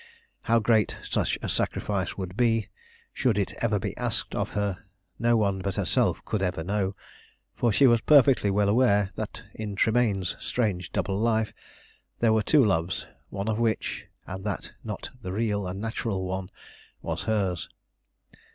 [0.41, 2.69] How great such a sacrifice would be,
[3.13, 4.79] should it ever be asked of her,
[5.19, 6.95] no one but herself could ever know,
[7.53, 11.53] for she was perfectly well aware that in Tremayne's strange double life
[12.19, 16.49] there were two loves, one of which, and that not the real and natural one,
[17.03, 17.69] was hers.